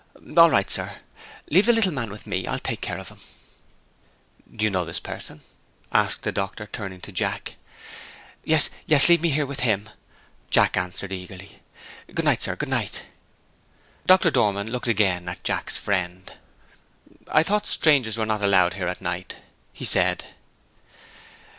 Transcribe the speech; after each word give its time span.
"All 0.35 0.49
right, 0.49 0.67
sir! 0.67 0.97
Leave 1.51 1.67
the 1.67 1.73
little 1.73 1.91
man 1.91 2.09
with 2.09 2.25
me 2.25 2.47
I'll 2.47 2.57
take 2.57 2.81
care 2.81 2.97
of 2.97 3.09
him." 3.09 3.19
"Do 4.55 4.65
you 4.65 4.71
know 4.71 4.83
this 4.83 4.99
person?" 4.99 5.41
asked 5.91 6.23
the 6.23 6.31
doctor, 6.31 6.65
turning 6.65 7.01
to 7.01 7.11
Jack. 7.11 7.55
"Yes! 8.43 8.71
yes! 8.87 9.07
leave 9.09 9.21
me 9.21 9.29
here 9.29 9.45
with 9.45 9.59
him," 9.59 9.89
Jack 10.49 10.75
answered 10.75 11.13
eagerly. 11.13 11.61
"Good 12.15 12.25
night, 12.25 12.41
sir 12.41 12.55
good 12.55 12.69
night!" 12.69 13.03
Doctor 14.07 14.31
Dormann 14.31 14.71
looked 14.71 14.87
again 14.87 15.29
at 15.29 15.43
Jack's 15.43 15.77
friend. 15.77 16.33
"I 17.31 17.43
thought 17.43 17.67
strangers 17.67 18.17
were 18.17 18.25
not 18.25 18.41
allowed 18.41 18.73
here 18.73 18.87
at 18.87 19.01
night," 19.01 19.35
he 19.71 19.85
said. 19.85 20.25